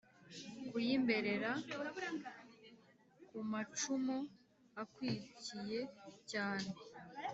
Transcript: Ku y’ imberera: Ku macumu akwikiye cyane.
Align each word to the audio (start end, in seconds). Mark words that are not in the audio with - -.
Ku 0.69 0.75
y’ 0.85 0.89
imberera: 0.97 1.51
Ku 3.27 3.37
macumu 3.51 4.17
akwikiye 4.81 5.81
cyane. 6.31 6.69